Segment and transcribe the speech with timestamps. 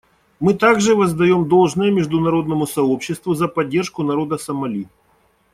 [0.39, 4.87] Мы также воздаем должное международному сообществу за поддержку народа Сомали.